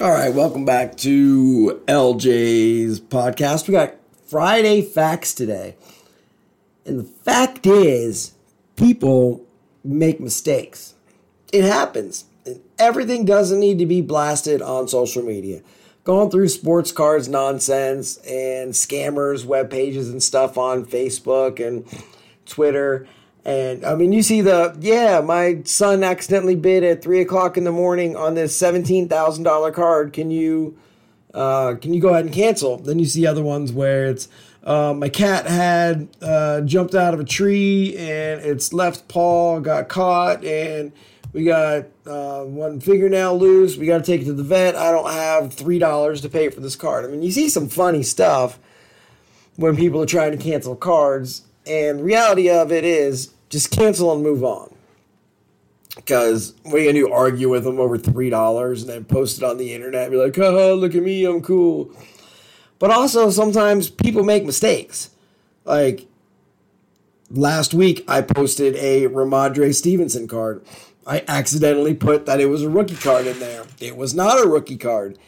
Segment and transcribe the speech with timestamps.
[0.00, 3.68] All right, welcome back to LJ's podcast.
[3.68, 3.94] We got
[4.26, 5.76] Friday facts today.
[6.86, 8.32] And the fact is,
[8.76, 9.44] people
[9.84, 10.94] make mistakes.
[11.52, 12.24] It happens.
[12.46, 15.60] And everything doesn't need to be blasted on social media.
[16.04, 21.84] Going through sports cards nonsense and scammers, web pages, and stuff on Facebook and
[22.46, 23.06] Twitter
[23.44, 27.64] and I mean, you see the, yeah, my son accidentally bid at three o'clock in
[27.64, 30.12] the morning on this $17,000 card.
[30.12, 30.78] Can you,
[31.34, 32.76] uh, can you go ahead and cancel?
[32.76, 34.28] Then you see other ones where it's,
[34.62, 39.88] uh, my cat had uh, jumped out of a tree and its left paw got
[39.88, 40.92] caught and
[41.32, 43.76] we got uh, one fingernail loose.
[43.76, 44.76] We got to take it to the vet.
[44.76, 47.04] I don't have $3 to pay for this card.
[47.04, 48.60] I mean, you see some funny stuff
[49.56, 54.22] when people are trying to cancel cards and reality of it is just cancel and
[54.22, 54.74] move on.
[55.94, 57.12] Because what are you gonna do?
[57.12, 60.10] Argue with them over three dollars and then post it on the internet?
[60.10, 61.90] Be like, oh, look at me, I'm cool.
[62.78, 65.10] But also sometimes people make mistakes.
[65.64, 66.06] Like
[67.30, 70.64] last week, I posted a Rhamondre Stevenson card.
[71.06, 73.64] I accidentally put that it was a rookie card in there.
[73.80, 75.18] It was not a rookie card,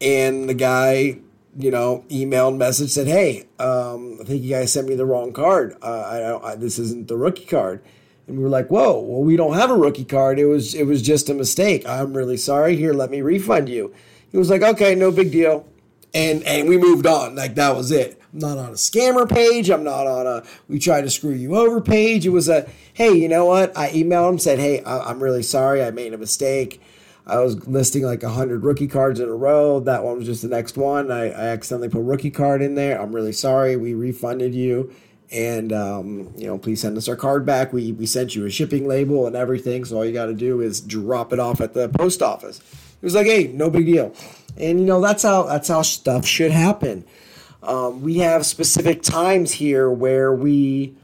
[0.00, 1.18] and the guy
[1.58, 5.32] you know, emailed message said, "Hey, um, I think you guys sent me the wrong
[5.32, 5.76] card.
[5.82, 7.82] Uh, I, I, this isn't the rookie card."
[8.26, 10.38] And we were like, "Whoa, well, we don't have a rookie card.
[10.38, 11.86] It was it was just a mistake.
[11.86, 12.76] I'm really sorry.
[12.76, 13.94] Here, let me refund you."
[14.30, 15.66] He was like, "Okay, no big deal,"
[16.12, 17.36] and and we moved on.
[17.36, 18.20] Like that was it.
[18.32, 19.70] I'm not on a scammer page.
[19.70, 22.26] I'm not on a we tried to screw you over page.
[22.26, 23.76] It was a hey, you know what?
[23.76, 25.84] I emailed him said, "Hey, I, I'm really sorry.
[25.84, 26.80] I made a mistake."
[27.26, 29.80] I was listing like 100 rookie cards in a row.
[29.80, 31.10] That one was just the next one.
[31.10, 33.00] I, I accidentally put rookie card in there.
[33.00, 33.76] I'm really sorry.
[33.76, 34.92] We refunded you.
[35.32, 37.72] And, um, you know, please send us our card back.
[37.72, 39.84] We, we sent you a shipping label and everything.
[39.86, 42.58] So all you got to do is drop it off at the post office.
[42.58, 44.14] It was like, hey, no big deal.
[44.58, 47.04] And, you know, that's how, that's how stuff should happen.
[47.62, 50.94] Um, we have specific times here where we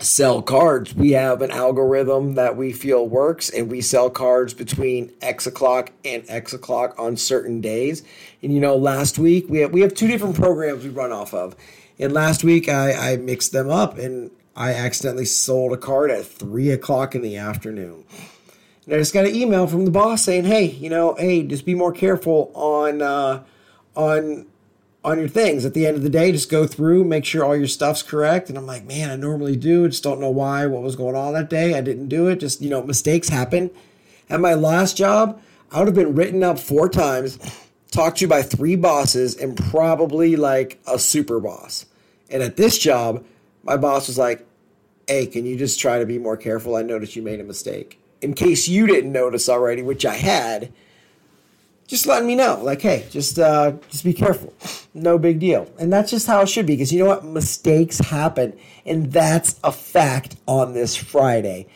[0.00, 0.94] sell cards.
[0.94, 5.90] We have an algorithm that we feel works, and we sell cards between X o'clock
[6.04, 8.02] and X o'clock on certain days.
[8.42, 11.34] And you know, last week we have we have two different programs we run off
[11.34, 11.56] of.
[11.98, 16.26] And last week I, I mixed them up and I accidentally sold a card at
[16.26, 18.04] three o'clock in the afternoon.
[18.84, 21.64] And I just got an email from the boss saying, "Hey, you know, hey, just
[21.64, 23.42] be more careful on uh,
[23.94, 24.46] on
[25.06, 25.64] on your things.
[25.64, 28.48] At the end of the day, just go through, make sure all your stuff's correct.
[28.48, 29.88] And I'm like, man, I normally do.
[29.88, 31.78] Just don't know why, what was going on that day.
[31.78, 32.40] I didn't do it.
[32.40, 33.70] Just, you know, mistakes happen.
[34.28, 35.40] At my last job,
[35.70, 37.38] I would have been written up four times,
[37.92, 41.86] talked to by three bosses, and probably like a super boss.
[42.28, 43.24] And at this job,
[43.62, 44.44] my boss was like,
[45.06, 46.74] hey, can you just try to be more careful?
[46.74, 48.00] I noticed you made a mistake.
[48.22, 50.72] In case you didn't notice already, which I had,
[51.86, 54.52] just letting me know, like, hey, just uh, just be careful.
[54.94, 55.70] No big deal.
[55.78, 57.24] And that's just how it should be, because you know what?
[57.24, 61.66] Mistakes happen, and that's a fact on this Friday.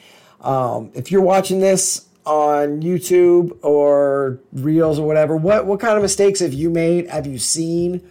[0.41, 6.03] Um, if you're watching this on YouTube or Reels or whatever, what what kind of
[6.03, 7.09] mistakes have you made?
[7.09, 8.09] Have you seen?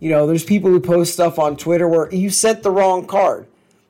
[0.00, 3.46] You know, there's people who post stuff on Twitter where you sent the wrong card.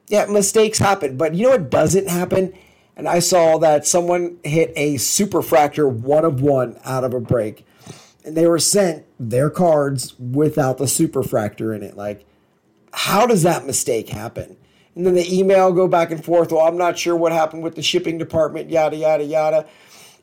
[0.08, 2.52] Yeah, mistakes happen, but you know what doesn't happen?
[2.96, 7.66] And I saw that someone hit a superfractor one of one out of a break,
[8.24, 11.94] and they were sent their cards without the superfractor in it.
[11.96, 12.24] Like,
[12.92, 14.56] how does that mistake happen?
[14.94, 16.50] And then the email go back and forth.
[16.50, 18.70] Well, I'm not sure what happened with the shipping department.
[18.70, 19.66] Yada yada yada.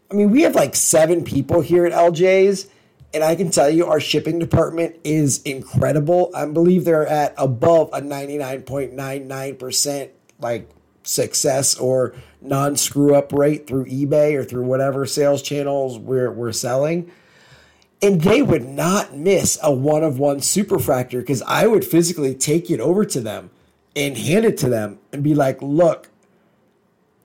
[0.09, 2.67] I mean, we have like seven people here at LJ's,
[3.13, 6.31] and I can tell you our shipping department is incredible.
[6.33, 10.09] I believe they're at above a 99.99%
[10.39, 10.67] like
[11.03, 16.51] success or non screw up rate through eBay or through whatever sales channels we're, we're
[16.51, 17.09] selling.
[18.01, 22.69] And they would not miss a one of one superfractor because I would physically take
[22.69, 23.49] it over to them
[23.95, 26.09] and hand it to them and be like, look,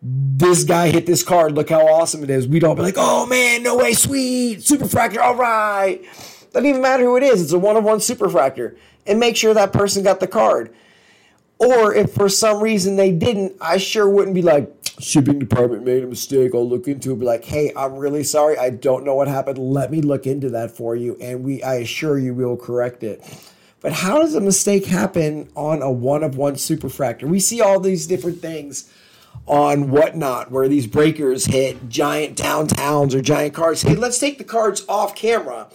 [0.01, 1.53] this guy hit this card.
[1.53, 2.47] Look how awesome it is.
[2.47, 6.05] We'd all be like, oh man, no way, sweet, superfractor, all right.
[6.53, 8.77] Doesn't even matter who it is, it's a one of one superfractor.
[9.07, 10.73] And make sure that person got the card.
[11.59, 16.03] Or if for some reason they didn't, I sure wouldn't be like, shipping department made
[16.03, 16.55] a mistake.
[16.55, 17.21] I'll look into it.
[17.21, 18.59] Be like, hey, I'm really sorry.
[18.59, 19.59] I don't know what happened.
[19.59, 21.17] Let me look into that for you.
[21.21, 23.23] And we I assure you we'll correct it.
[23.81, 27.25] But how does a mistake happen on a one of one superfractor?
[27.25, 28.93] We see all these different things
[29.47, 33.83] on whatnot where these breakers hit giant downtowns or giant cards.
[33.83, 35.69] Hey, let's take the cards off camera.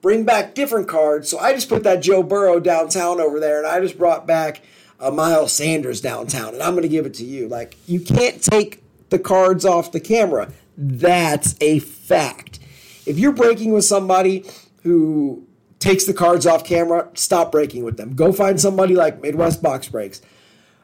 [0.00, 1.28] Bring back different cards.
[1.28, 4.62] So I just put that Joe Burrow downtown over there and I just brought back
[5.00, 7.48] a Miles Sanders downtown, and I'm going to give it to you.
[7.48, 10.52] Like, you can't take the cards off the camera.
[10.76, 12.58] That's a fact.
[13.06, 14.44] If you're breaking with somebody
[14.82, 15.46] who
[15.78, 18.14] takes the cards off camera, stop breaking with them.
[18.14, 20.20] Go find somebody like Midwest Box Breaks,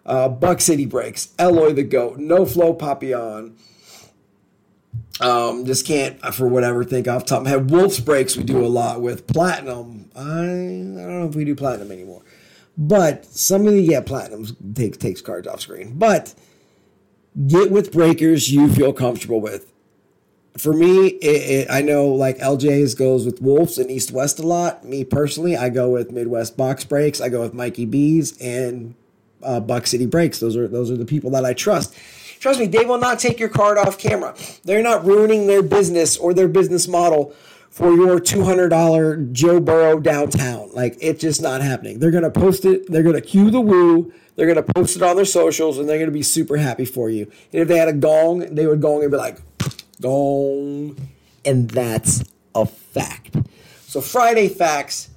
[0.06, 3.56] uh, Buck City Breaks, Eloy the Goat, No Flow Papillon.
[5.20, 7.70] Um, just can't for whatever think off top head.
[7.70, 10.10] Wolf's Breaks we do a lot with Platinum.
[10.16, 12.22] I, I don't know if we do Platinum anymore,
[12.76, 15.98] but some of the yeah Platinum takes takes cards off screen.
[15.98, 16.34] But
[17.46, 19.72] get with breakers you feel comfortable with
[20.56, 24.42] for me, it, it, I know like LJ's goes with Wolves and East West a
[24.42, 24.84] lot.
[24.84, 27.20] Me personally, I go with Midwest Box Breaks.
[27.20, 28.94] I go with Mikey B's and
[29.42, 30.38] uh, Buck City Breaks.
[30.38, 31.96] Those are those are the people that I trust.
[32.38, 34.34] Trust me, they will not take your card off camera.
[34.64, 37.34] They're not ruining their business or their business model
[37.74, 40.70] for your $200 Joe Burrow downtown.
[40.72, 41.98] Like, it's just not happening.
[41.98, 42.88] They're going to post it.
[42.88, 44.12] They're going to cue the woo.
[44.36, 46.84] They're going to post it on their socials and they're going to be super happy
[46.84, 47.24] for you.
[47.52, 49.40] And if they had a gong, they would gong and be like,
[50.00, 50.96] gong.
[51.44, 52.22] And that's
[52.54, 53.38] a fact.
[53.88, 55.10] So, Friday facts,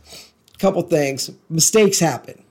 [0.55, 1.29] a couple things.
[1.49, 2.43] Mistakes happen.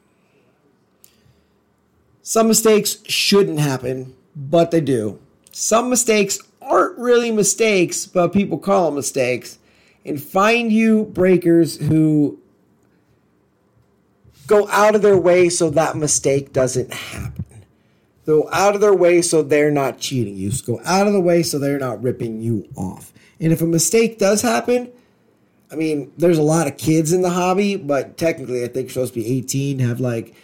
[2.22, 5.18] Some mistakes shouldn't happen, but they do.
[5.50, 9.58] Some mistakes aren't really mistakes, but people call them mistakes.
[10.06, 12.38] And find you breakers who
[14.46, 17.44] go out of their way so that mistake doesn't happen.
[18.24, 20.50] Go out of their way so they're not cheating you.
[20.64, 23.12] Go out of the way so they're not ripping you off.
[23.40, 24.90] And if a mistake does happen,
[25.70, 29.14] I mean, there's a lot of kids in the hobby, but technically, I think supposed
[29.14, 30.34] to be 18, have like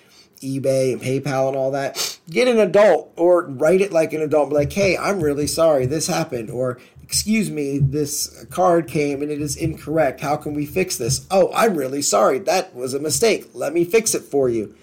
[0.40, 2.18] eBay and PayPal and all that.
[2.28, 4.50] Get an adult or write it like an adult.
[4.50, 6.50] Be like, hey, I'm really sorry this happened.
[6.50, 6.78] Or,
[7.12, 10.22] excuse me, this card came and it is incorrect.
[10.22, 11.26] How can we fix this?
[11.30, 12.38] Oh, I'm really sorry.
[12.38, 13.50] That was a mistake.
[13.52, 14.74] Let me fix it for you.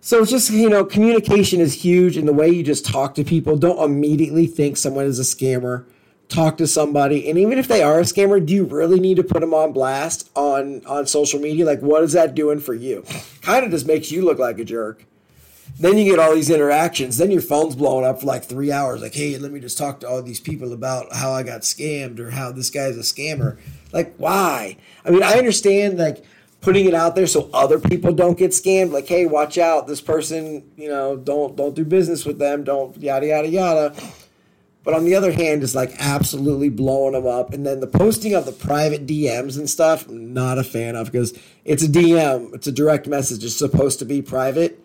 [0.00, 3.24] So it's just, you know, communication is huge in the way you just talk to
[3.24, 3.58] people.
[3.58, 5.84] Don't immediately think someone is a scammer.
[6.30, 7.28] Talk to somebody.
[7.28, 9.74] And even if they are a scammer, do you really need to put them on
[9.74, 11.66] blast on, on social media?
[11.66, 13.04] Like, what is that doing for you?
[13.42, 15.04] Kind of just makes you look like a jerk.
[15.80, 17.16] Then you get all these interactions.
[17.16, 19.00] Then your phone's blowing up for like three hours.
[19.00, 22.18] Like, hey, let me just talk to all these people about how I got scammed
[22.20, 23.58] or how this guy's a scammer.
[23.90, 24.76] Like, why?
[25.06, 26.22] I mean, I understand, like,
[26.60, 30.02] putting it out there so other people don't get scammed like hey watch out this
[30.02, 33.94] person you know don't don't do business with them don't yada yada yada
[34.84, 38.34] but on the other hand it's like absolutely blowing them up and then the posting
[38.34, 41.32] of the private dms and stuff not a fan of because
[41.64, 44.78] it's a dm it's a direct message it's supposed to be private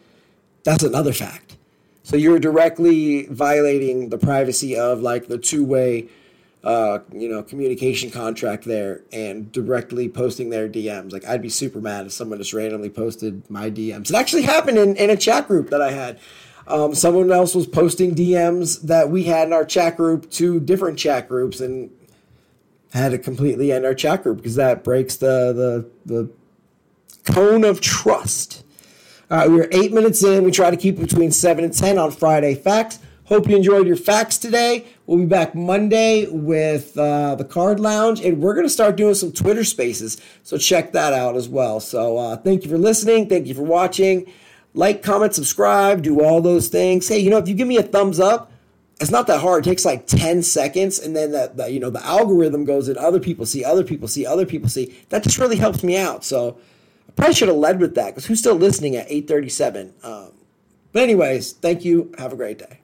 [0.65, 1.55] that's another fact
[2.03, 6.09] so you're directly violating the privacy of like the two-way
[6.65, 11.13] uh, you know, communication contract there and directly posting their DMs.
[11.13, 14.09] Like, I'd be super mad if someone just randomly posted my DMs.
[14.09, 16.19] It actually happened in, in a chat group that I had.
[16.67, 20.97] Um, someone else was posting DMs that we had in our chat group to different
[20.97, 21.91] chat groups and
[22.91, 27.79] had to completely end our chat group because that breaks the, the, the cone of
[27.79, 28.64] trust.
[29.29, 30.43] Uh, we are eight minutes in.
[30.43, 32.99] We try to keep between seven and 10 on Friday Facts.
[33.25, 34.85] Hope you enjoyed your facts today.
[35.07, 39.15] We'll be back Monday with uh, the Card Lounge, and we're going to start doing
[39.15, 40.21] some Twitter spaces.
[40.43, 41.79] So check that out as well.
[41.79, 43.27] So uh, thank you for listening.
[43.27, 44.31] Thank you for watching.
[44.75, 47.07] Like, comment, subscribe, do all those things.
[47.07, 48.51] Hey, you know, if you give me a thumbs up,
[49.01, 49.65] it's not that hard.
[49.65, 52.97] It takes like 10 seconds, and then that, the, you know the algorithm goes and
[52.97, 54.95] other people see, other people see, other people see.
[55.09, 56.23] That just really helps me out.
[56.23, 56.59] So
[57.15, 59.93] probably should have led with that because who's still listening at 8:37?
[60.03, 60.31] Um,
[60.91, 62.13] but anyways, thank you.
[62.17, 62.79] Have a great day.